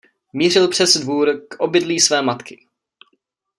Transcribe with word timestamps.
Mířil 0.33 0.67
přes 0.67 0.97
dvůr 0.97 1.41
k 1.49 1.55
obydlí 1.59 1.99
své 1.99 2.21
matky. 2.21 2.67